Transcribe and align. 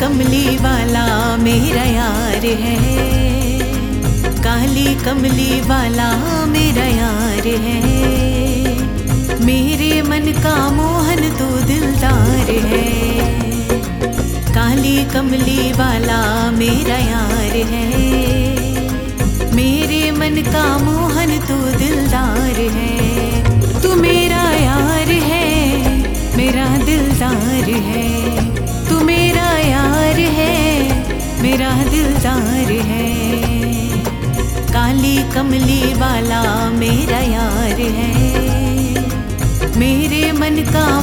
कमली 0.00 0.56
वाला 0.56 1.36
मेरा 1.36 1.82
यार 1.82 2.46
है। 2.46 2.76
काली 4.42 4.94
कमली 4.94 5.60
वाला 5.60 6.12
मेरा 6.46 6.84
यार 6.84 7.46
है। 7.46 7.80
मेरे 9.44 10.02
मन 10.02 10.32
का 10.42 10.70
मोहन 10.70 11.16
तो 11.16 11.66
दिलदार 11.66 12.50
है। 12.50 12.84
काली 14.54 15.04
कमली 15.04 15.72
वाला 15.72 16.50
मेरा 16.50 16.96
यार 16.96 17.56
है। 17.56 17.86
मेरे 19.54 20.10
मन 20.10 20.42
का 20.52 20.78
मोहन 20.78 21.38
तो 21.38 21.78
दिलदार 21.78 22.60
है। 22.60 23.15
मेरा 31.56 31.84
दिलदार 31.84 32.70
है। 32.86 33.04
काली 34.72 35.16
कमली 35.34 35.94
वाला 35.94 36.70
मेरा 36.70 37.18
यार 37.18 37.80
है। 37.80 38.10
मेरे 39.78 40.32
मन 40.32 40.56
का 40.72 40.95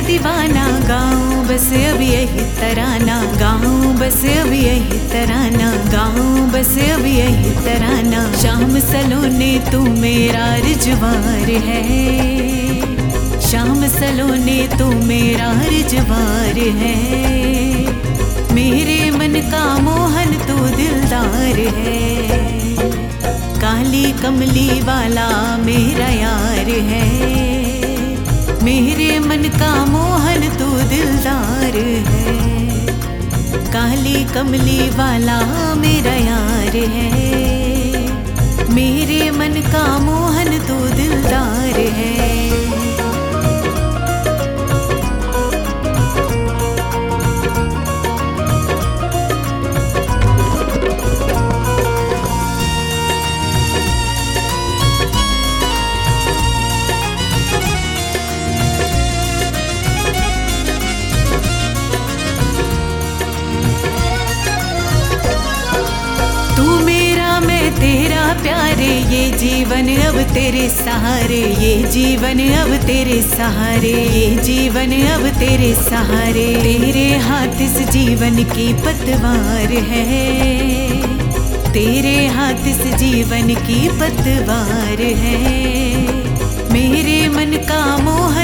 दीवाना 0.00 0.80
गाऊं, 0.88 1.46
बस 1.46 1.68
अब 1.72 2.00
यही 2.00 2.40
तराना 2.60 3.22
गाऊं, 3.40 3.96
बस 3.96 4.24
अब 4.24 4.52
यही 4.52 4.98
तराना 5.08 5.70
गाऊं, 5.92 6.50
बस 6.50 6.78
अब 6.78 7.06
यही 7.06 7.50
तराना। 7.50 8.32
शाम 8.32 8.78
सलोने 8.78 9.64
तू 9.72 9.80
मेरा 9.80 10.54
रिजवार 10.54 11.50
है। 11.50 12.16
शाम 13.40 13.86
सलोने 13.86 14.68
तू 14.78 14.86
मेरा 14.86 15.62
रिजवार 15.62 16.58
है। 16.58 17.26
मेरे 18.54 19.10
मन 19.10 19.50
का 19.50 19.78
मोहन 19.78 20.26
तो 20.26 20.76
दिलदार 20.76 21.72
है। 21.76 22.28
काली 23.60 24.12
कमली 24.12 24.80
वाला 24.80 25.56
मेरा 25.56 26.06
यार 26.06 26.68
है। 26.68 27.55
मेरे 28.66 29.18
मन 29.18 29.42
का 29.58 29.84
मोहन 29.84 30.40
तू 30.58 30.66
दिलदार 30.88 31.76
है। 32.06 32.32
काली 33.72 34.24
कमली 34.24 34.90
वाला 34.90 35.38
मेरा 35.74 36.12
यार 36.12 36.76
है। 36.94 37.10
मेरे 38.74 39.30
मन 39.30 39.62
का 39.72 39.98
मोहन 39.98 40.58
तू 40.58 40.78
दिलदार 40.96 41.55
प्यारे 68.42 69.16
ये 69.16 69.30
जीवन, 69.30 69.96
अब 69.96 70.22
तेरे 70.34 70.68
सहारे। 70.68 71.40
ये 71.40 71.82
जीवन, 71.88 72.54
अब 72.54 72.86
तेरे 72.86 73.22
सहारे। 73.22 73.92
ये 73.92 74.36
जीवन, 74.42 74.92
अब 74.92 75.28
तेरे 75.28 75.74
सहारे। 75.74 76.54
तेरे 76.56 77.16
हाथ 77.16 77.62
इस 77.62 77.88
जीवन 77.88 78.44
की 78.44 78.72
पतवार 78.72 79.72
है। 79.72 80.76
तेरे 81.72 82.26
हाथ 82.26 82.68
इस 82.68 82.94
जीवन 82.94 83.54
की 83.54 83.88
पतवार 83.88 85.00
है। 85.00 85.96
मेरे 86.72 87.28
मन 87.28 87.56
का 87.68 87.98
मोहन 87.98 88.35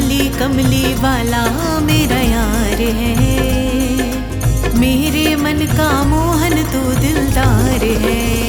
वाली 0.00 0.28
कमली 0.28 0.94
वाला 0.94 1.42
मेरा 1.80 2.20
यार 2.20 2.80
है। 2.98 3.14
मेरे 4.78 5.36
मन 5.36 5.66
का 5.76 5.90
मोहन 6.02 6.56
तू 6.72 6.82
दिलदार 7.00 7.84
है। 8.04 8.39